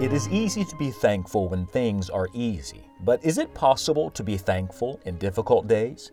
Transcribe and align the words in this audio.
It 0.00 0.12
is 0.12 0.28
easy 0.28 0.64
to 0.64 0.76
be 0.76 0.90
thankful 0.90 1.48
when 1.48 1.66
things 1.66 2.10
are 2.10 2.28
easy, 2.34 2.82
but 3.00 3.24
is 3.24 3.38
it 3.38 3.54
possible 3.54 4.10
to 4.10 4.22
be 4.22 4.36
thankful 4.36 5.00
in 5.06 5.16
difficult 5.16 5.66
days? 5.66 6.12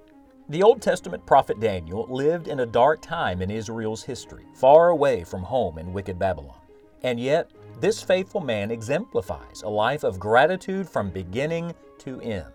The 0.50 0.64
Old 0.64 0.82
Testament 0.82 1.26
prophet 1.26 1.60
Daniel 1.60 2.08
lived 2.10 2.48
in 2.48 2.62
a 2.62 2.66
dark 2.66 3.02
time 3.02 3.42
in 3.42 3.52
Israel's 3.52 4.04
history, 4.04 4.46
far 4.54 4.90
away 4.90 5.24
from 5.24 5.44
home 5.44 5.78
in 5.78 5.92
wicked 5.92 6.18
Babylon. 6.18 6.60
And 7.04 7.20
yet, 7.20 7.52
this 7.82 8.02
faithful 8.02 8.42
man 8.42 8.72
exemplifies 8.72 9.64
a 9.64 9.70
life 9.70 10.04
of 10.04 10.20
gratitude 10.20 10.90
from 10.90 11.10
beginning 11.10 11.74
to 12.00 12.22
end. 12.22 12.46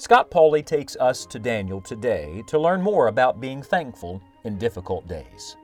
Scott 0.00 0.30
Pauley 0.30 0.64
takes 0.64 0.96
us 0.96 1.26
to 1.26 1.38
Daniel 1.38 1.78
today 1.78 2.42
to 2.46 2.58
learn 2.58 2.80
more 2.80 3.08
about 3.08 3.38
being 3.38 3.62
thankful 3.62 4.22
in 4.44 4.56
difficult 4.56 5.06
days. 5.06 5.56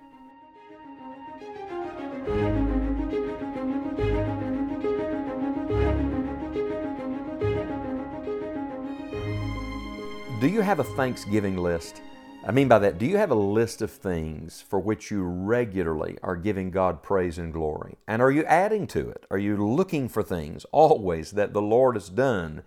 Do 10.39 10.49
you 10.49 10.61
have 10.61 10.81
a 10.81 10.85
Thanksgiving 10.85 11.57
list? 11.57 12.03
I 12.47 12.53
mean 12.53 12.69
by 12.69 12.79
that, 12.81 12.99
do 12.99 13.07
you 13.07 13.17
have 13.17 13.31
a 13.31 13.35
list 13.35 13.81
of 13.81 13.91
things 13.91 14.61
for 14.61 14.79
which 14.79 15.11
you 15.11 15.23
regularly 15.23 16.19
are 16.23 16.37
giving 16.37 16.71
God 16.71 17.03
praise 17.03 17.39
and 17.39 17.55
glory? 17.55 17.97
And 18.07 18.21
are 18.21 18.31
you 18.31 18.45
adding 18.45 18.87
to 18.89 19.09
it? 19.09 19.25
Are 19.31 19.39
you 19.39 19.57
looking 19.67 20.11
for 20.11 20.23
things 20.23 20.67
always 20.73 21.31
that 21.31 21.55
the 21.55 21.63
Lord 21.63 21.97
has 21.97 22.11
done 22.11 22.65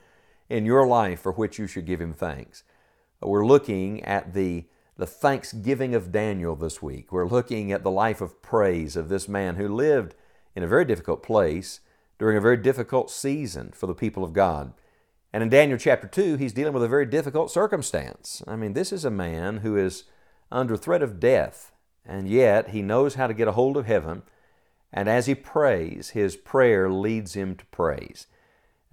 in 0.49 0.65
your 0.65 0.85
life 0.85 1.21
for 1.21 1.31
which 1.31 1.59
you 1.59 1.67
should 1.67 1.85
give 1.85 2.01
Him 2.01 2.13
thanks? 2.13 2.63
We're 3.21 3.45
looking 3.45 4.03
at 4.03 4.33
the, 4.33 4.65
the 4.97 5.05
thanksgiving 5.05 5.93
of 5.93 6.11
Daniel 6.11 6.55
this 6.55 6.81
week. 6.81 7.11
We're 7.11 7.27
looking 7.27 7.71
at 7.71 7.83
the 7.83 7.91
life 7.91 8.21
of 8.21 8.41
praise 8.41 8.95
of 8.95 9.09
this 9.09 9.27
man 9.27 9.55
who 9.55 9.67
lived 9.67 10.15
in 10.55 10.63
a 10.63 10.67
very 10.67 10.85
difficult 10.85 11.21
place 11.21 11.81
during 12.17 12.37
a 12.37 12.41
very 12.41 12.57
difficult 12.57 13.09
season 13.09 13.71
for 13.73 13.87
the 13.87 13.93
people 13.93 14.23
of 14.23 14.33
God. 14.33 14.73
And 15.31 15.43
in 15.43 15.49
Daniel 15.49 15.77
chapter 15.77 16.07
2, 16.07 16.35
he's 16.35 16.53
dealing 16.53 16.73
with 16.73 16.83
a 16.83 16.87
very 16.87 17.05
difficult 17.05 17.51
circumstance. 17.51 18.41
I 18.47 18.55
mean, 18.55 18.73
this 18.73 18.91
is 18.91 19.05
a 19.05 19.11
man 19.11 19.57
who 19.57 19.77
is 19.77 20.05
under 20.51 20.75
threat 20.75 21.03
of 21.03 21.19
death, 21.19 21.71
and 22.05 22.27
yet 22.27 22.69
he 22.69 22.81
knows 22.81 23.15
how 23.15 23.27
to 23.27 23.33
get 23.33 23.47
a 23.47 23.53
hold 23.53 23.77
of 23.77 23.85
heaven. 23.85 24.23
And 24.91 25.07
as 25.07 25.27
he 25.27 25.35
prays, 25.35 26.09
his 26.09 26.35
prayer 26.35 26.89
leads 26.89 27.35
him 27.35 27.55
to 27.55 27.65
praise. 27.67 28.25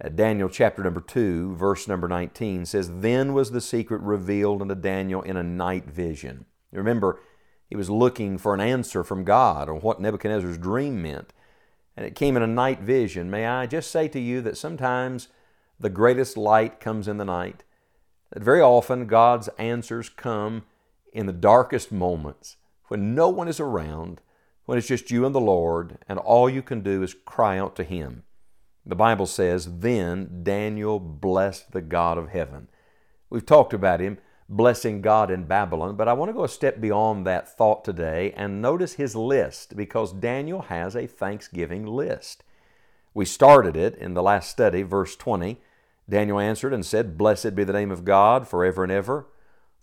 Uh, 0.03 0.09
Daniel 0.09 0.47
chapter 0.47 0.83
number 0.83 1.01
2, 1.01 1.55
verse 1.55 1.87
number 1.87 2.07
19 2.07 2.65
says, 2.65 2.99
Then 2.99 3.33
was 3.33 3.51
the 3.51 3.61
secret 3.61 4.01
revealed 4.01 4.61
unto 4.61 4.75
Daniel 4.75 5.23
in 5.23 5.37
a 5.37 5.43
night 5.43 5.89
vision. 5.89 6.45
Remember, 6.71 7.19
he 7.67 7.75
was 7.75 7.89
looking 7.89 8.37
for 8.37 8.53
an 8.53 8.59
answer 8.59 9.03
from 9.03 9.23
God 9.23 9.69
on 9.69 9.81
what 9.81 9.99
Nebuchadnezzar's 9.99 10.59
dream 10.59 11.01
meant. 11.01 11.33
And 11.95 12.05
it 12.05 12.15
came 12.15 12.37
in 12.37 12.43
a 12.43 12.47
night 12.47 12.81
vision. 12.81 13.31
May 13.31 13.47
I 13.47 13.65
just 13.65 13.89
say 13.89 14.07
to 14.09 14.19
you 14.19 14.39
that 14.41 14.57
sometimes 14.57 15.29
the 15.79 15.89
greatest 15.89 16.37
light 16.37 16.79
comes 16.79 17.07
in 17.07 17.17
the 17.17 17.25
night. 17.25 17.63
That 18.31 18.43
very 18.43 18.61
often 18.61 19.07
God's 19.07 19.47
answers 19.57 20.09
come 20.09 20.63
in 21.11 21.25
the 21.25 21.33
darkest 21.33 21.91
moments 21.91 22.57
when 22.87 23.15
no 23.15 23.29
one 23.29 23.47
is 23.47 23.59
around, 23.59 24.21
when 24.65 24.77
it's 24.77 24.87
just 24.87 25.09
you 25.09 25.25
and 25.25 25.33
the 25.33 25.41
Lord, 25.41 25.97
and 26.07 26.19
all 26.19 26.49
you 26.49 26.61
can 26.61 26.81
do 26.81 27.01
is 27.01 27.15
cry 27.25 27.57
out 27.57 27.75
to 27.77 27.83
Him. 27.83 28.23
The 28.87 28.95
Bible 28.95 29.25
says, 29.25 29.79
Then 29.79 30.41
Daniel 30.43 30.99
blessed 30.99 31.73
the 31.73 31.81
God 31.81 32.17
of 32.17 32.29
heaven. 32.29 32.69
We've 33.29 33.45
talked 33.45 33.73
about 33.73 33.99
him 33.99 34.17
blessing 34.49 35.01
God 35.01 35.29
in 35.29 35.43
Babylon, 35.43 35.97
but 35.97 36.07
I 36.07 36.13
want 36.13 36.29
to 36.29 36.33
go 36.33 36.45
a 36.45 36.49
step 36.49 36.79
beyond 36.79 37.27
that 37.27 37.57
thought 37.57 37.83
today 37.83 38.33
and 38.37 38.61
notice 38.61 38.93
his 38.93 39.13
list 39.13 39.75
because 39.75 40.13
Daniel 40.13 40.61
has 40.63 40.95
a 40.95 41.05
thanksgiving 41.05 41.85
list. 41.85 42.43
We 43.13 43.25
started 43.25 43.75
it 43.75 43.95
in 43.95 44.13
the 44.13 44.23
last 44.23 44.49
study, 44.49 44.83
verse 44.83 45.17
20, 45.17 45.59
Daniel 46.09 46.39
answered 46.39 46.73
and 46.73 46.85
said, 46.85 47.17
Blessed 47.17 47.55
be 47.55 47.63
the 47.63 47.73
name 47.73 47.91
of 47.91 48.05
God 48.05 48.47
forever 48.47 48.83
and 48.83 48.91
ever, 48.91 49.27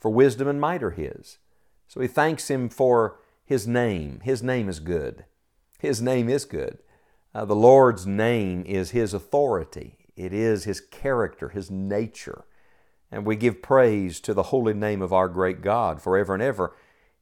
for 0.00 0.10
wisdom 0.10 0.48
and 0.48 0.60
might 0.60 0.82
are 0.82 0.93
His. 0.93 1.38
So 1.87 2.00
he 2.00 2.09
thanks 2.09 2.48
Him 2.48 2.69
for 2.69 3.20
His 3.44 3.66
name. 3.69 4.20
His 4.22 4.43
name 4.43 4.69
is 4.69 4.81
good. 4.81 5.26
His 5.78 6.00
name 6.00 6.31
is 6.31 6.47
good. 6.47 6.78
Uh, 7.34 7.45
the 7.45 7.56
Lord's 7.56 8.06
name 8.06 8.65
is 8.67 8.93
His 8.93 9.12
authority, 9.12 9.99
it 10.17 10.33
is 10.33 10.65
His 10.65 10.81
character, 10.81 11.49
His 11.49 11.71
nature. 11.71 12.45
And 13.11 13.25
we 13.25 13.37
give 13.37 13.62
praise 13.62 14.19
to 14.21 14.34
the 14.34 14.45
holy 14.45 14.75
name 14.75 15.00
of 15.00 15.12
our 15.12 15.28
great 15.28 15.61
God 15.61 16.03
forever 16.03 16.34
and 16.34 16.43
ever. 16.43 16.75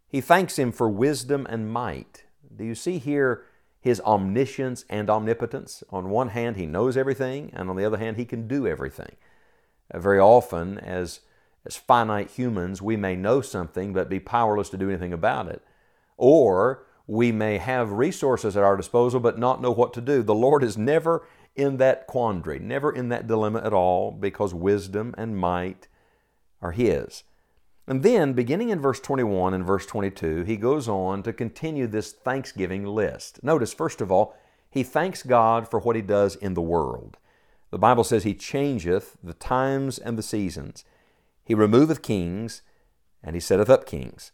He 0.09 0.21
thanks 0.21 0.59
Him 0.59 0.72
for 0.72 0.89
wisdom 0.89 1.47
and 1.49 1.71
might. 1.71 2.25
Do 2.55 2.65
you 2.65 2.75
see 2.75 2.99
here 2.99 3.45
his 3.83 4.01
omniscience 4.03 4.84
and 4.89 5.11
omnipotence. 5.11 5.83
On 5.91 6.09
one 6.09 6.28
hand, 6.28 6.56
he 6.56 6.67
knows 6.67 6.97
everything, 6.97 7.51
and 7.53 7.69
on 7.69 7.77
the 7.77 7.84
other 7.84 7.99
hand, 7.99 8.17
he 8.17 8.25
can 8.25 8.47
do 8.47 8.65
everything. 8.65 9.17
Uh, 9.93 9.99
very 9.99 10.21
often, 10.21 10.78
as, 10.78 11.21
as 11.67 11.77
finite 11.77 12.31
humans, 12.31 12.81
we 12.81 12.97
may 12.97 13.17
know 13.17 13.41
something 13.41 13.93
but 13.93 14.09
be 14.09 14.21
powerless 14.21 14.71
to 14.71 14.78
do 14.78 14.89
anything 14.89 15.12
about 15.12 15.49
it. 15.49 15.62
Or 16.17 16.87
we 17.07 17.33
may 17.33 17.59
have 17.59 17.93
resources 17.93 18.57
at 18.57 18.63
our 18.63 18.77
disposal 18.77 19.21
but 19.21 19.39
not 19.39 19.61
know 19.61 19.71
what 19.71 19.93
to 19.95 20.01
do. 20.01 20.23
The 20.23 20.35
Lord 20.35 20.63
is 20.63 20.79
never 20.79 21.27
in 21.55 21.77
that 21.79 22.07
quandary, 22.07 22.59
never 22.59 22.91
in 22.93 23.09
that 23.11 23.27
dilemma 23.27 23.61
at 23.65 23.73
all, 23.73 24.11
because 24.11 24.55
wisdom 24.55 25.15
and 25.19 25.37
might 25.37 25.89
are 26.61 26.73
His. 26.73 27.25
And 27.87 28.03
then, 28.03 28.33
beginning 28.33 28.71
in 28.71 28.81
verse 28.81 29.01
21 29.01 29.55
and 29.55 29.67
verse 29.67 29.87
22, 29.87 30.45
he 30.45 30.57
goes 30.57 30.89
on 30.89 31.23
to 31.25 31.33
continue 31.33 31.87
this 31.87 32.13
thanksgiving 32.13 32.87
list. 32.87 33.43
Notice, 33.43 33.75
first 33.75 34.01
of 34.01 34.13
all, 34.13 34.37
he 34.71 34.83
thanks 34.83 35.23
God 35.23 35.69
for 35.69 35.81
what 35.81 35.97
he 35.97 36.03
does 36.03 36.37
in 36.37 36.55
the 36.55 36.63
world. 36.63 37.19
The 37.71 37.79
Bible 37.79 38.05
says 38.05 38.23
he 38.23 38.34
changeth 38.34 39.17
the 39.23 39.34
times 39.34 39.99
and 39.99 40.17
the 40.17 40.23
seasons. 40.23 40.84
He 41.45 41.55
removeth 41.55 42.03
kings, 42.03 42.63
and 43.23 43.34
he 43.34 43.41
setteth 43.41 43.69
up 43.69 43.84
kings. 43.84 44.31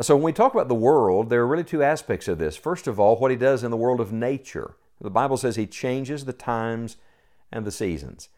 So 0.00 0.16
when 0.16 0.24
we 0.24 0.32
talk 0.32 0.54
about 0.54 0.68
the 0.68 0.74
world, 0.74 1.28
there 1.28 1.42
are 1.42 1.46
really 1.46 1.64
two 1.64 1.82
aspects 1.82 2.26
of 2.26 2.38
this. 2.38 2.56
First 2.56 2.86
of 2.86 2.98
all, 2.98 3.16
what 3.16 3.30
he 3.30 3.36
does 3.36 3.62
in 3.62 3.70
the 3.70 3.76
world 3.76 4.00
of 4.00 4.12
nature. 4.12 4.76
The 5.00 5.10
Bible 5.10 5.36
says 5.36 5.56
he 5.56 5.66
changes 5.66 6.24
the 6.24 6.32
times 6.32 6.96
and 7.50 7.66
the 7.66 7.70
seasons. 7.70 8.30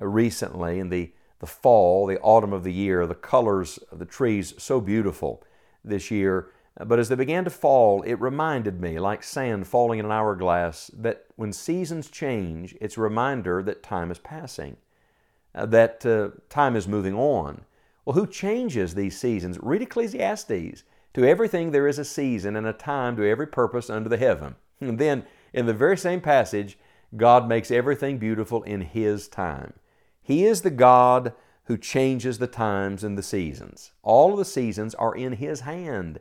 Uh, 0.00 0.06
recently, 0.06 0.80
in 0.80 0.88
the 0.88 1.12
the 1.38 1.46
fall, 1.46 2.06
the 2.06 2.18
autumn 2.20 2.52
of 2.52 2.64
the 2.64 2.72
year, 2.72 3.06
the 3.06 3.14
colors 3.14 3.78
of 3.92 3.98
the 3.98 4.06
trees 4.06 4.54
so 4.56 4.80
beautiful 4.80 5.44
this 5.84 6.10
year. 6.10 6.48
But 6.84 6.98
as 6.98 7.08
they 7.08 7.14
began 7.14 7.44
to 7.44 7.50
fall, 7.50 8.02
it 8.02 8.14
reminded 8.14 8.80
me, 8.80 8.98
like 8.98 9.22
sand 9.22 9.66
falling 9.66 9.98
in 9.98 10.06
an 10.06 10.12
hourglass, 10.12 10.90
that 10.94 11.26
when 11.36 11.52
seasons 11.52 12.08
change, 12.08 12.74
it's 12.80 12.96
a 12.96 13.02
reminder 13.02 13.62
that 13.62 13.82
time 13.82 14.10
is 14.10 14.18
passing, 14.18 14.76
uh, 15.54 15.66
that 15.66 16.04
uh, 16.06 16.30
time 16.48 16.76
is 16.76 16.88
moving 16.88 17.14
on. 17.14 17.66
Well, 18.04 18.14
who 18.14 18.26
changes 18.26 18.94
these 18.94 19.18
seasons? 19.18 19.58
Read 19.60 19.82
Ecclesiastes. 19.82 20.84
To 21.16 21.24
everything 21.24 21.70
there 21.70 21.88
is 21.88 21.98
a 21.98 22.04
season 22.04 22.56
and 22.56 22.66
a 22.66 22.74
time 22.74 23.16
to 23.16 23.26
every 23.26 23.46
purpose 23.46 23.88
under 23.88 24.10
the 24.10 24.18
heaven. 24.18 24.56
And 24.80 24.98
then, 24.98 25.24
in 25.54 25.64
the 25.64 25.72
very 25.72 25.96
same 25.96 26.20
passage, 26.20 26.78
God 27.16 27.48
makes 27.48 27.70
everything 27.70 28.18
beautiful 28.18 28.62
in 28.64 28.82
His 28.82 29.26
time. 29.26 29.72
He 30.20 30.44
is 30.44 30.60
the 30.60 30.68
God 30.68 31.32
who 31.64 31.78
changes 31.78 32.36
the 32.36 32.46
times 32.46 33.02
and 33.02 33.16
the 33.16 33.22
seasons. 33.22 33.92
All 34.02 34.32
of 34.32 34.38
the 34.38 34.44
seasons 34.44 34.94
are 34.96 35.14
in 35.14 35.32
His 35.32 35.60
hand. 35.60 36.20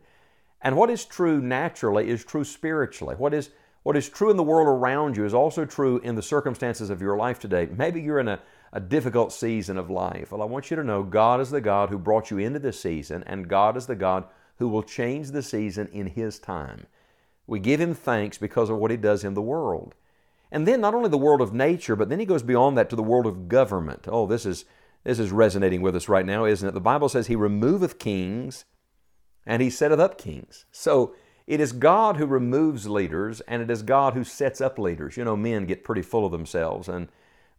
And 0.62 0.78
what 0.78 0.90
is 0.90 1.04
true 1.04 1.42
naturally 1.42 2.08
is 2.08 2.24
true 2.24 2.46
spiritually. 2.46 3.16
What 3.18 3.34
is, 3.34 3.50
what 3.84 3.98
is 3.98 4.08
true 4.08 4.32
in 4.32 4.38
the 4.38 4.44
world 4.44 4.70
around 4.70 5.18
you 5.18 5.26
is 5.26 5.34
also 5.34 5.66
true 5.66 5.98
in 6.06 6.16
the 6.16 6.22
circumstances 6.22 6.90
of 6.90 7.02
your 7.02 7.18
life 7.18 7.38
today. 7.38 7.68
Maybe 7.70 8.00
you're 8.02 8.20
in 8.20 8.30
a, 8.30 8.40
a 8.72 8.80
difficult 8.80 9.34
season 9.34 9.78
of 9.78 9.90
life. 9.90 10.32
Well, 10.32 10.42
I 10.42 10.46
want 10.46 10.72
you 10.72 10.78
to 10.78 10.86
know 10.86 11.04
God 11.04 11.42
is 11.42 11.52
the 11.52 11.60
God 11.60 11.90
who 11.90 11.98
brought 11.98 12.32
you 12.32 12.38
into 12.38 12.60
this 12.60 12.80
season, 12.80 13.26
and 13.28 13.50
God 13.50 13.76
is 13.76 13.88
the 13.88 13.98
God 13.98 14.24
who 14.58 14.68
will 14.68 14.84
change 14.84 15.32
the 15.32 15.44
season 15.44 15.88
in 15.92 16.08
His 16.08 16.40
time. 16.40 16.88
We 17.48 17.60
give 17.60 17.80
Him 17.80 17.94
thanks 17.94 18.38
because 18.38 18.70
of 18.70 18.78
what 18.78 18.92
He 18.92 18.98
does 18.98 19.24
in 19.24 19.34
the 19.34 19.42
world. 19.42 19.96
And 20.52 20.68
then 20.68 20.82
not 20.82 20.94
only 20.94 21.10
the 21.10 21.18
world 21.18 21.42
of 21.42 21.54
nature, 21.54 21.96
but 21.96 22.10
then 22.10 22.20
he 22.20 22.26
goes 22.26 22.44
beyond 22.44 22.78
that 22.78 22.90
to 22.90 22.96
the 22.96 23.04
world 23.04 23.26
of 23.26 23.50
government. 23.50 24.08
Oh, 24.08 24.26
this 24.26 24.46
is 24.46 24.66
this 25.04 25.20
is 25.20 25.32
resonating 25.32 25.82
with 25.82 25.96
us 25.96 26.10
right 26.10 26.26
now, 26.26 26.46
isn't 26.46 26.68
it? 26.68 26.74
The 26.74 26.80
Bible 26.80 27.10
says 27.10 27.28
he 27.28 27.36
removeth 27.36 28.00
kings 28.00 28.66
and 29.46 29.62
he 29.62 29.70
setteth 29.70 30.00
up 30.00 30.18
kings. 30.18 30.66
So 30.72 31.14
it 31.46 31.60
is 31.60 31.74
God 31.74 32.18
who 32.18 32.26
removes 32.26 32.88
leaders 32.88 33.42
and 33.42 33.62
it 33.62 33.70
is 33.70 33.84
God 33.84 34.14
who 34.14 34.24
sets 34.24 34.62
up 34.62 34.80
leaders. 34.80 35.18
You 35.18 35.26
know, 35.26 35.36
men 35.36 35.66
get 35.66 35.84
pretty 35.84 36.02
full 36.02 36.26
of 36.26 36.32
themselves 36.32 36.88
and 36.88 37.10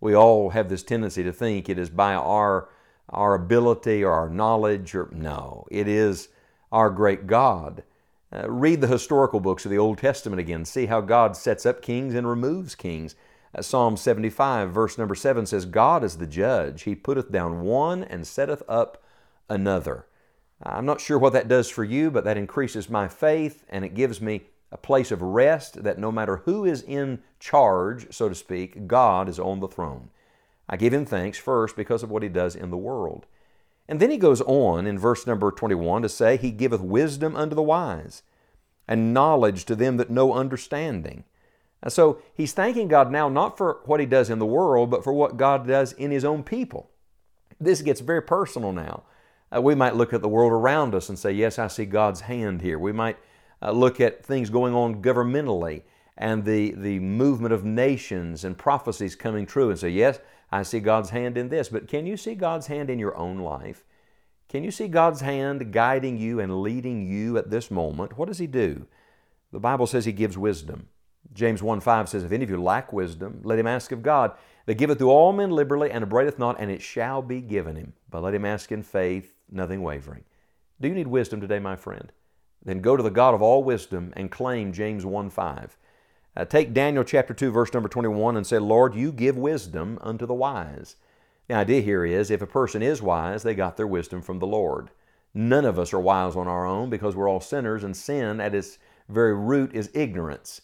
we 0.01 0.15
all 0.15 0.51
have 0.51 0.69
this 0.69 0.83
tendency 0.83 1.23
to 1.23 1.33
think 1.33 1.69
it 1.69 1.79
is 1.79 1.91
by 1.91 2.15
our 2.15 2.69
our 3.09 3.35
ability 3.35 4.03
or 4.03 4.13
our 4.13 4.29
knowledge 4.29 4.95
or 4.95 5.09
no, 5.13 5.65
it 5.71 5.87
is 5.87 6.29
our 6.77 6.91
great 6.91 7.27
God 7.27 7.83
uh, 8.31 8.51
read 8.51 8.83
the 8.83 8.87
historical 8.87 9.41
books 9.41 9.65
of 9.65 9.71
the 9.71 9.79
Old 9.79 9.97
Testament 9.97 10.41
again. 10.41 10.67
See 10.67 10.85
how 10.85 11.01
God 11.01 11.35
sets 11.35 11.65
up 11.65 11.81
kings 11.81 12.15
and 12.15 12.29
removes 12.29 12.75
kings. 12.75 13.15
Uh, 13.55 13.63
Psalm 13.63 13.97
75, 13.97 14.73
verse 14.73 14.99
number 14.99 15.15
7 15.15 15.47
says, 15.47 15.65
God 15.65 16.05
is 16.05 16.19
the 16.19 16.27
judge. 16.27 16.83
He 16.83 16.95
putteth 16.95 17.33
down 17.33 17.63
one 17.63 18.05
and 18.05 18.27
setteth 18.27 18.63
up 18.69 19.03
another. 19.49 20.05
I'm 20.63 20.85
not 20.85 21.01
sure 21.01 21.19
what 21.19 21.33
that 21.33 21.49
does 21.49 21.71
for 21.71 21.83
you, 21.83 22.11
but 22.11 22.25
that 22.25 22.37
increases 22.37 22.91
my 22.91 23.09
faith 23.09 23.65
and 23.71 23.83
it 23.83 23.95
gives 23.95 24.21
me 24.21 24.43
a 24.71 24.77
place 24.77 25.11
of 25.11 25.23
rest 25.23 25.83
that 25.83 25.99
no 25.99 26.13
matter 26.13 26.43
who 26.45 26.67
is 26.67 26.83
in 26.83 27.23
charge, 27.41 28.13
so 28.13 28.29
to 28.29 28.35
speak, 28.35 28.87
God 28.87 29.31
is 29.31 29.39
on 29.39 29.61
the 29.61 29.69
throne. 29.69 30.11
I 30.69 30.77
give 30.77 30.93
him 30.93 31.07
thanks 31.07 31.39
first 31.39 31.75
because 31.75 32.03
of 32.03 32.11
what 32.11 32.23
he 32.23 32.29
does 32.29 32.55
in 32.55 32.71
the 32.71 32.77
world. 32.77 33.25
And 33.89 34.01
then 34.01 34.11
he 34.11 34.17
goes 34.17 34.41
on 34.43 34.87
in 34.87 34.99
verse 34.99 35.27
number 35.27 35.51
21 35.51 36.03
to 36.03 36.09
say, 36.09 36.37
He 36.37 36.51
giveth 36.51 36.81
wisdom 36.81 37.37
unto 37.37 37.55
the 37.55 37.63
wise, 37.63 38.23
and 38.89 39.15
knowledge 39.15 39.65
to 39.67 39.77
them 39.77 39.97
that 39.97 40.11
know 40.11 40.33
understanding. 40.33 41.25
And 41.83 41.93
so 41.93 42.21
he's 42.35 42.53
thanking 42.53 42.89
God 42.89 43.13
now 43.13 43.29
not 43.29 43.57
for 43.57 43.81
what 43.85 44.01
he 44.01 44.07
does 44.07 44.31
in 44.31 44.39
the 44.39 44.47
world, 44.47 44.91
but 44.91 45.05
for 45.05 45.13
what 45.13 45.37
God 45.37 45.67
does 45.67 45.93
in 45.93 46.11
his 46.11 46.25
own 46.25 46.43
people. 46.43 46.91
This 47.61 47.83
gets 47.83 48.01
very 48.01 48.23
personal 48.23 48.73
now. 48.73 49.05
Uh, 49.55 49.63
we 49.63 49.75
might 49.75 49.95
look 49.95 50.13
at 50.13 50.23
the 50.23 50.29
world 50.29 50.53
around 50.53 50.95
us 50.95 51.09
and 51.09 51.19
say, 51.19 51.33
Yes, 51.33 51.59
I 51.59 51.69
see 51.69 51.85
God's 51.85 52.23
hand 52.23 52.63
here. 52.63 52.79
We 52.79 52.93
might 52.93 53.19
uh, 53.63 53.71
look 53.71 54.01
at 54.01 54.25
things 54.25 54.51
going 54.51 54.75
on 54.75 55.03
governmentally 55.03 55.83
and 56.17 56.45
the, 56.45 56.73
the 56.73 56.99
movement 56.99 57.53
of 57.53 57.65
nations 57.65 58.45
and 58.45 58.57
prophecies 58.57 59.15
coming 59.15 59.47
true 59.47 59.71
and 59.71 59.79
say, 59.79 59.91
Yes, 59.91 60.19
I 60.51 60.63
see 60.63 60.81
God's 60.81 61.11
hand 61.11 61.37
in 61.37 61.49
this. 61.49 61.69
But 61.69 61.89
can 61.89 62.07
you 62.07 62.17
see 62.17 62.35
God's 62.35 62.69
hand 62.69 62.89
in 62.89 62.99
your 62.99 63.17
own 63.17 63.39
life? 63.39 63.85
Can 64.49 64.63
you 64.63 64.71
see 64.71 64.89
God's 64.89 65.21
hand 65.21 65.73
guiding 65.73 66.17
you 66.17 66.41
and 66.41 66.63
leading 66.63 67.07
you 67.07 67.37
at 67.37 67.51
this 67.51 67.71
moment? 67.71 68.17
What 68.17 68.29
does 68.29 68.39
He 68.39 68.47
do? 68.47 68.87
The 69.53 69.61
Bible 69.61 69.87
says 69.87 70.05
He 70.05 70.13
gives 70.13 70.39
wisdom. 70.39 70.89
James 71.33 71.63
1 71.63 71.81
5 71.81 72.09
says, 72.09 72.25
If 72.25 72.33
any 72.33 72.45
of 72.45 72.51
you 72.51 72.63
lack 72.63 72.93
wisdom, 72.93 73.41
let 73.43 73.59
him 73.59 73.67
ask 73.67 73.93
of 73.93 74.03
God, 74.03 74.33
that 74.67 74.79
giveth 74.79 74.99
to 74.99 75.11
all 75.11 75.33
men 75.33 75.51
liberally 75.51 75.91
and 75.91 76.05
abradeth 76.05 76.39
not, 76.39 76.59
and 76.61 76.71
it 76.71 76.83
shall 76.83 77.23
be 77.23 77.41
given 77.41 77.77
him. 77.77 77.93
But 78.11 78.23
let 78.23 78.35
him 78.35 78.45
ask 78.45 78.73
in 78.73 78.83
faith, 78.83 79.35
nothing 79.51 79.83
wavering. 79.83 80.25
Do 80.81 80.89
you 80.89 80.95
need 80.95 81.09
wisdom 81.09 81.41
today, 81.41 81.59
my 81.59 81.77
friend? 81.77 82.13
Then 82.65 82.81
go 82.81 82.97
to 82.97 83.03
the 83.03 83.11
God 83.11 83.35
of 83.35 83.43
all 83.43 83.63
wisdom 83.63 84.13
and 84.17 84.31
claim 84.31 84.73
James 84.73 85.05
1 85.05 85.31
5. 85.31 85.77
Uh, 86.37 86.45
take 86.45 86.75
Daniel 86.75 87.03
chapter 87.03 87.33
2, 87.33 87.51
verse 87.51 87.73
number 87.73 87.89
21, 87.89 88.37
and 88.37 88.47
say, 88.47 88.59
Lord, 88.59 88.95
you 88.95 89.11
give 89.11 89.39
wisdom 89.39 89.99
unto 90.03 90.27
the 90.27 90.35
wise. 90.35 90.97
The 91.49 91.55
idea 91.55 91.81
here 91.81 92.05
is 92.05 92.31
if 92.31 92.43
a 92.43 92.47
person 92.47 92.83
is 92.83 93.01
wise, 93.01 93.43
they 93.43 93.55
got 93.55 93.77
their 93.77 93.87
wisdom 93.87 94.21
from 94.21 94.39
the 94.39 94.47
Lord. 94.47 94.91
None 95.33 95.65
of 95.65 95.79
us 95.79 95.95
are 95.95 96.01
wise 96.01 96.37
on 96.37 96.47
our 96.47 96.67
own 96.67 96.91
because 96.91 97.17
we're 97.17 97.29
all 97.29 97.41
sinners, 97.41 97.85
and 97.85 97.97
sin 97.97 98.41
at 98.41 98.55
its 98.55 98.79
very 99.09 99.35
root 99.35 99.75
is 99.75 99.91
ignorance. 99.95 100.61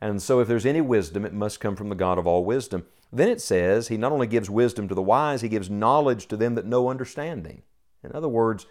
And 0.00 0.20
so, 0.20 0.40
if 0.40 0.48
there's 0.48 0.66
any 0.66 0.82
wisdom, 0.82 1.24
it 1.24 1.32
must 1.32 1.60
come 1.60 1.76
from 1.76 1.88
the 1.88 1.94
God 1.94 2.18
of 2.18 2.26
all 2.26 2.44
wisdom. 2.44 2.84
Then 3.10 3.28
it 3.28 3.40
says, 3.40 3.88
He 3.88 3.96
not 3.96 4.12
only 4.12 4.26
gives 4.26 4.50
wisdom 4.50 4.88
to 4.88 4.94
the 4.94 5.00
wise, 5.00 5.40
He 5.40 5.48
gives 5.48 5.70
knowledge 5.70 6.26
to 6.26 6.36
them 6.36 6.54
that 6.56 6.66
know 6.66 6.90
understanding. 6.90 7.62
In 8.02 8.12
other 8.12 8.28
words, 8.28 8.66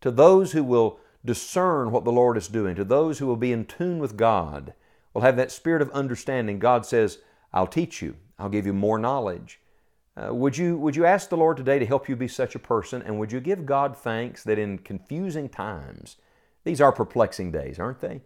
to 0.00 0.10
those 0.10 0.52
who 0.52 0.64
will 0.64 0.98
discern 1.24 1.90
what 1.90 2.04
the 2.04 2.12
Lord 2.12 2.38
is 2.38 2.48
doing, 2.48 2.74
to 2.76 2.84
those 2.84 3.18
who 3.18 3.26
will 3.26 3.36
be 3.36 3.52
in 3.52 3.66
tune 3.66 3.98
with 3.98 4.16
God, 4.16 4.72
will 5.14 5.22
have 5.22 5.36
that 5.36 5.52
spirit 5.52 5.82
of 5.82 5.90
understanding. 5.90 6.58
God 6.58 6.86
says, 6.86 7.18
I'll 7.52 7.66
teach 7.66 8.00
you, 8.02 8.16
I'll 8.38 8.48
give 8.48 8.66
you 8.66 8.72
more 8.72 8.98
knowledge. 8.98 9.60
Uh, 10.16 10.34
would, 10.34 10.56
you, 10.56 10.76
would 10.76 10.96
you 10.96 11.06
ask 11.06 11.28
the 11.28 11.36
Lord 11.36 11.56
today 11.56 11.78
to 11.78 11.86
help 11.86 12.08
you 12.08 12.16
be 12.16 12.28
such 12.28 12.54
a 12.54 12.58
person? 12.58 13.02
And 13.02 13.18
would 13.18 13.32
you 13.32 13.40
give 13.40 13.64
God 13.64 13.96
thanks 13.96 14.42
that 14.44 14.58
in 14.58 14.78
confusing 14.78 15.48
times, 15.48 16.16
these 16.64 16.80
are 16.80 16.92
perplexing 16.92 17.52
days, 17.52 17.78
aren't 17.78 18.00
they? 18.00 18.20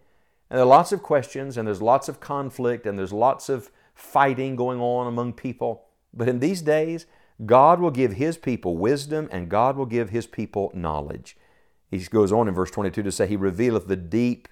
And 0.51 0.59
there 0.59 0.63
are 0.63 0.67
lots 0.67 0.93
of 0.93 1.03
questions, 1.03 1.57
and 1.57 1.67
there's 1.67 1.83
lots 1.83 2.09
of 2.09 2.21
conflict, 2.21 2.87
and 2.87 2.99
there's 2.99 3.13
lots 3.13 3.49
of 3.49 3.71
fighting 3.95 4.57
going 4.57 4.81
on 4.81 5.07
among 5.07 5.35
people. 5.35 5.85
But 6.13 6.29
in 6.29 6.41
these 6.41 6.63
days, 6.63 7.07
God 7.45 7.81
will 7.81 7.91
give 7.91 8.15
His 8.15 8.37
people 8.37 8.77
wisdom, 8.77 9.29
and 9.31 9.49
God 9.49 9.77
will 9.77 9.87
give 9.87 10.11
His 10.11 10.27
people 10.27 10.71
knowledge. 10.75 11.37
He 11.91 11.99
goes 11.99 12.33
on 12.33 12.49
in 12.49 12.55
verse 12.55 12.71
22 12.71 13.03
to 13.03 13.13
say, 13.13 13.27
He 13.27 13.37
revealeth 13.37 13.87
the 13.87 13.97
deep 13.97 14.49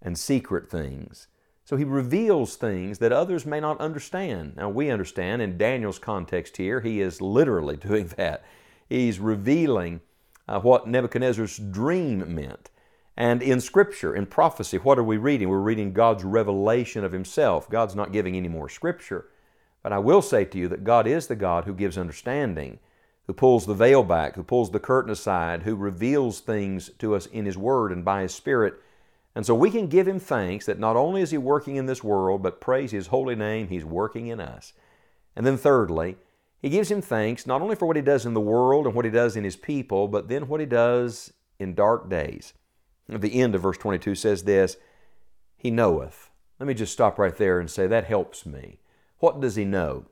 and 0.00 0.18
secret 0.18 0.70
things. 0.70 1.28
So 1.68 1.76
he 1.76 1.84
reveals 1.84 2.56
things 2.56 2.96
that 3.00 3.12
others 3.12 3.44
may 3.44 3.60
not 3.60 3.78
understand. 3.78 4.56
Now, 4.56 4.70
we 4.70 4.88
understand 4.88 5.42
in 5.42 5.58
Daniel's 5.58 5.98
context 5.98 6.56
here, 6.56 6.80
he 6.80 7.02
is 7.02 7.20
literally 7.20 7.76
doing 7.88 8.06
that. 8.16 8.42
He's 8.88 9.18
revealing 9.18 10.00
uh, 10.48 10.60
what 10.60 10.88
Nebuchadnezzar's 10.88 11.58
dream 11.58 12.34
meant. 12.34 12.70
And 13.18 13.42
in 13.42 13.60
Scripture, 13.60 14.16
in 14.16 14.24
prophecy, 14.24 14.78
what 14.78 14.98
are 14.98 15.04
we 15.04 15.18
reading? 15.18 15.50
We're 15.50 15.58
reading 15.58 15.92
God's 15.92 16.24
revelation 16.24 17.04
of 17.04 17.12
Himself. 17.12 17.68
God's 17.68 17.94
not 17.94 18.12
giving 18.12 18.34
any 18.34 18.48
more 18.48 18.70
Scripture. 18.70 19.26
But 19.82 19.92
I 19.92 19.98
will 19.98 20.22
say 20.22 20.46
to 20.46 20.56
you 20.56 20.68
that 20.68 20.84
God 20.84 21.06
is 21.06 21.26
the 21.26 21.36
God 21.36 21.66
who 21.66 21.74
gives 21.74 21.98
understanding, 21.98 22.78
who 23.26 23.34
pulls 23.34 23.66
the 23.66 23.74
veil 23.74 24.02
back, 24.02 24.36
who 24.36 24.42
pulls 24.42 24.70
the 24.70 24.80
curtain 24.80 25.10
aside, 25.10 25.64
who 25.64 25.76
reveals 25.76 26.40
things 26.40 26.88
to 26.98 27.14
us 27.14 27.26
in 27.26 27.44
His 27.44 27.58
Word 27.58 27.92
and 27.92 28.06
by 28.06 28.22
His 28.22 28.34
Spirit 28.34 28.80
and 29.38 29.46
so 29.46 29.54
we 29.54 29.70
can 29.70 29.86
give 29.86 30.08
Him 30.08 30.18
thanks 30.18 30.66
that 30.66 30.80
not 30.80 30.96
only 30.96 31.22
is 31.22 31.30
He 31.30 31.38
working 31.38 31.76
in 31.76 31.86
this 31.86 32.02
world, 32.02 32.42
but 32.42 32.60
praise 32.60 32.90
His 32.90 33.06
holy 33.06 33.36
name, 33.36 33.68
He's 33.68 33.84
working 33.84 34.26
in 34.26 34.40
us. 34.40 34.72
And 35.36 35.46
then 35.46 35.56
thirdly, 35.56 36.16
He 36.60 36.68
gives 36.68 36.90
Him 36.90 37.00
thanks 37.00 37.46
not 37.46 37.62
only 37.62 37.76
for 37.76 37.86
what 37.86 37.94
He 37.94 38.02
does 38.02 38.26
in 38.26 38.34
the 38.34 38.40
world 38.40 38.84
and 38.84 38.96
what 38.96 39.04
He 39.04 39.12
does 39.12 39.36
in 39.36 39.44
His 39.44 39.54
people, 39.54 40.08
but 40.08 40.26
then 40.26 40.48
what 40.48 40.58
He 40.58 40.66
does 40.66 41.32
in 41.60 41.76
dark 41.76 42.10
days. 42.10 42.52
At 43.08 43.20
the 43.20 43.40
end 43.40 43.54
of 43.54 43.62
verse 43.62 43.78
22 43.78 44.16
says 44.16 44.42
this 44.42 44.76
He 45.56 45.70
knoweth. 45.70 46.30
Let 46.58 46.66
me 46.66 46.74
just 46.74 46.92
stop 46.92 47.16
right 47.16 47.36
there 47.36 47.60
and 47.60 47.70
say 47.70 47.86
that 47.86 48.06
helps 48.06 48.44
me. 48.44 48.80
What 49.20 49.40
does 49.40 49.54
He 49.54 49.64
know? 49.64 50.06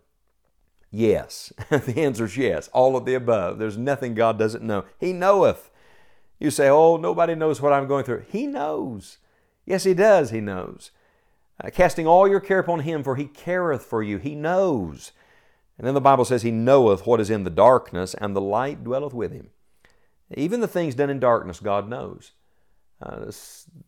Yes. 0.93 1.53
the 1.69 2.01
answer 2.01 2.27
is 2.27 2.37
yes. 2.37 2.69
All 2.69 2.97
of 2.97 3.07
the 3.07 3.15
above. 3.15 3.59
There's 3.59 3.77
nothing 3.77 4.15
God 4.15 4.39
doesn't 4.39 4.63
know. 4.63 4.85
He 5.01 5.13
knoweth. 5.13 5.73
You 6.39 6.51
say, 6.51 6.69
Oh, 6.69 6.97
nobody 6.97 7.35
knows 7.35 7.61
what 7.61 7.73
I'm 7.73 7.87
going 7.87 8.05
through. 8.05 8.25
He 8.29 8.47
knows. 8.47 9.19
Yes, 9.65 9.85
He 9.85 9.95
does. 9.95 10.31
He 10.31 10.41
knows. 10.41 10.91
Uh, 11.63 11.71
casting 11.71 12.07
all 12.07 12.29
your 12.29 12.41
care 12.41 12.59
upon 12.59 12.81
Him, 12.81 13.03
for 13.03 13.17
He 13.17 13.27
careth 13.27 13.83
for 13.83 14.03
you. 14.03 14.19
He 14.19 14.35
knows. 14.35 15.13
And 15.79 15.87
then 15.87 15.95
the 15.95 16.01
Bible 16.01 16.25
says, 16.25 16.43
He 16.43 16.51
knoweth 16.51 17.07
what 17.07 17.21
is 17.21 17.31
in 17.31 17.45
the 17.45 17.51
darkness, 17.51 18.15
and 18.15 18.35
the 18.35 18.41
light 18.41 18.85
dwelleth 18.85 19.15
with 19.15 19.33
Him. 19.33 19.51
Even 20.35 20.61
the 20.61 20.69
things 20.69 20.95
done 20.95 21.11
in 21.11 21.21
darkness, 21.21 21.61
God 21.61 21.89
knows. 21.89 22.33
Uh, 23.01 23.31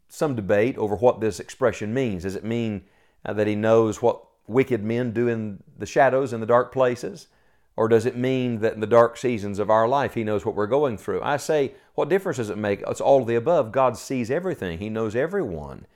some 0.08 0.34
debate 0.34 0.76
over 0.76 0.96
what 0.96 1.20
this 1.20 1.40
expression 1.40 1.94
means. 1.94 2.22
Does 2.22 2.36
it 2.36 2.44
mean 2.44 2.84
uh, 3.24 3.32
that 3.34 3.46
He 3.46 3.54
knows 3.54 4.02
what 4.02 4.22
wicked 4.46 4.82
men 4.82 5.12
do 5.12 5.28
in 5.28 5.62
the 5.76 5.86
shadows 5.86 6.32
in 6.32 6.40
the 6.40 6.46
dark 6.46 6.72
places? 6.72 7.28
Or 7.78 7.86
does 7.86 8.06
it 8.06 8.16
mean 8.16 8.58
that 8.58 8.74
in 8.74 8.80
the 8.80 8.88
dark 8.88 9.16
seasons 9.16 9.60
of 9.60 9.70
our 9.70 9.86
life, 9.86 10.14
He 10.14 10.24
knows 10.24 10.44
what 10.44 10.56
we're 10.56 10.66
going 10.66 10.98
through? 10.98 11.22
I 11.22 11.36
say, 11.36 11.74
what 11.94 12.08
difference 12.08 12.38
does 12.38 12.50
it 12.50 12.58
make? 12.58 12.82
It's 12.88 13.00
all 13.00 13.20
of 13.20 13.28
the 13.28 13.36
above. 13.36 13.70
God 13.70 13.96
sees 13.96 14.32
everything, 14.32 14.80
He 14.80 14.88
knows 14.88 15.14
everyone. 15.14 15.86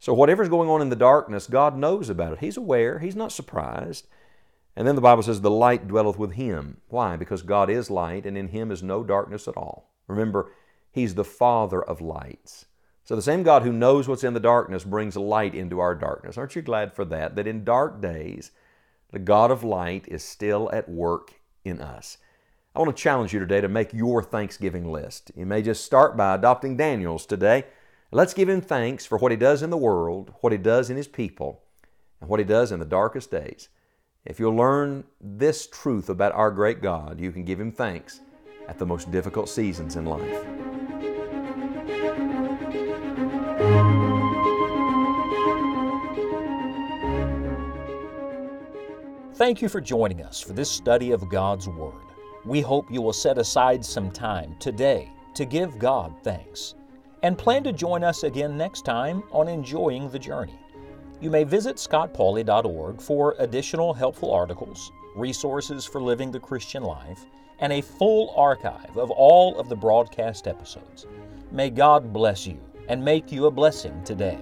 So, 0.00 0.14
whatever's 0.14 0.48
going 0.48 0.70
on 0.70 0.80
in 0.80 0.88
the 0.88 0.96
darkness, 0.96 1.46
God 1.46 1.76
knows 1.76 2.08
about 2.08 2.32
it. 2.32 2.38
He's 2.38 2.56
aware, 2.56 3.00
He's 3.00 3.14
not 3.14 3.32
surprised. 3.32 4.06
And 4.74 4.88
then 4.88 4.94
the 4.94 5.02
Bible 5.02 5.22
says, 5.22 5.42
The 5.42 5.50
light 5.50 5.86
dwelleth 5.86 6.18
with 6.18 6.32
Him. 6.32 6.78
Why? 6.88 7.16
Because 7.16 7.42
God 7.42 7.68
is 7.68 7.90
light, 7.90 8.24
and 8.24 8.38
in 8.38 8.48
Him 8.48 8.72
is 8.72 8.82
no 8.82 9.04
darkness 9.04 9.46
at 9.46 9.58
all. 9.58 9.90
Remember, 10.06 10.50
He's 10.90 11.16
the 11.16 11.22
Father 11.22 11.82
of 11.82 12.00
lights. 12.00 12.64
So, 13.04 13.14
the 13.14 13.20
same 13.20 13.42
God 13.42 13.60
who 13.60 13.74
knows 13.74 14.08
what's 14.08 14.24
in 14.24 14.32
the 14.32 14.40
darkness 14.40 14.84
brings 14.84 15.18
light 15.18 15.54
into 15.54 15.80
our 15.80 15.94
darkness. 15.94 16.38
Aren't 16.38 16.56
you 16.56 16.62
glad 16.62 16.94
for 16.94 17.04
that? 17.04 17.36
That 17.36 17.46
in 17.46 17.62
dark 17.62 18.00
days, 18.00 18.52
the 19.16 19.20
God 19.20 19.50
of 19.50 19.64
light 19.64 20.04
is 20.08 20.22
still 20.22 20.68
at 20.74 20.90
work 20.90 21.32
in 21.64 21.80
us. 21.80 22.18
I 22.74 22.80
want 22.80 22.94
to 22.94 23.02
challenge 23.02 23.32
you 23.32 23.40
today 23.40 23.62
to 23.62 23.66
make 23.66 23.94
your 23.94 24.22
Thanksgiving 24.22 24.92
list. 24.92 25.30
You 25.34 25.46
may 25.46 25.62
just 25.62 25.86
start 25.86 26.18
by 26.18 26.34
adopting 26.34 26.76
Daniel's 26.76 27.24
today. 27.24 27.64
Let's 28.10 28.34
give 28.34 28.46
him 28.46 28.60
thanks 28.60 29.06
for 29.06 29.16
what 29.16 29.32
he 29.32 29.38
does 29.38 29.62
in 29.62 29.70
the 29.70 29.78
world, 29.78 30.34
what 30.42 30.52
he 30.52 30.58
does 30.58 30.90
in 30.90 30.98
his 30.98 31.08
people, 31.08 31.62
and 32.20 32.28
what 32.28 32.40
he 32.40 32.44
does 32.44 32.72
in 32.72 32.78
the 32.78 32.84
darkest 32.84 33.30
days. 33.30 33.70
If 34.26 34.38
you'll 34.38 34.54
learn 34.54 35.04
this 35.18 35.66
truth 35.66 36.10
about 36.10 36.34
our 36.34 36.50
great 36.50 36.82
God, 36.82 37.18
you 37.18 37.32
can 37.32 37.42
give 37.42 37.58
him 37.58 37.72
thanks 37.72 38.20
at 38.68 38.78
the 38.78 38.84
most 38.84 39.10
difficult 39.10 39.48
seasons 39.48 39.96
in 39.96 40.04
life. 40.04 40.75
Thank 49.36 49.60
you 49.60 49.68
for 49.68 49.82
joining 49.82 50.22
us 50.22 50.40
for 50.40 50.54
this 50.54 50.70
study 50.70 51.10
of 51.10 51.28
God's 51.28 51.68
Word. 51.68 52.06
We 52.46 52.62
hope 52.62 52.90
you 52.90 53.02
will 53.02 53.12
set 53.12 53.36
aside 53.36 53.84
some 53.84 54.10
time 54.10 54.56
today 54.58 55.12
to 55.34 55.44
give 55.44 55.78
God 55.78 56.14
thanks 56.22 56.74
and 57.22 57.36
plan 57.36 57.62
to 57.64 57.72
join 57.74 58.02
us 58.02 58.22
again 58.22 58.56
next 58.56 58.86
time 58.86 59.22
on 59.32 59.46
Enjoying 59.46 60.08
the 60.08 60.18
Journey. 60.18 60.58
You 61.20 61.28
may 61.28 61.44
visit 61.44 61.76
scottpauley.org 61.76 63.02
for 63.02 63.36
additional 63.38 63.92
helpful 63.92 64.32
articles, 64.32 64.90
resources 65.14 65.84
for 65.84 66.00
living 66.00 66.30
the 66.30 66.40
Christian 66.40 66.82
life, 66.82 67.26
and 67.58 67.74
a 67.74 67.82
full 67.82 68.32
archive 68.38 68.96
of 68.96 69.10
all 69.10 69.60
of 69.60 69.68
the 69.68 69.76
broadcast 69.76 70.48
episodes. 70.48 71.06
May 71.52 71.68
God 71.68 72.10
bless 72.10 72.46
you 72.46 72.58
and 72.88 73.04
make 73.04 73.30
you 73.30 73.44
a 73.44 73.50
blessing 73.50 74.02
today. 74.02 74.38